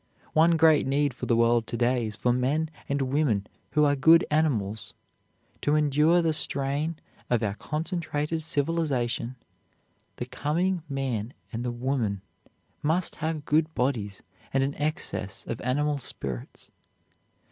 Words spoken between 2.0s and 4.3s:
is for men and women who are good